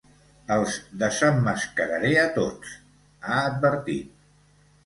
“Els 0.53 0.77
desemmascararé 1.03 2.11
a 2.21 2.25
tots”, 2.39 2.73
ha 3.33 3.39
advertit. 3.51 4.21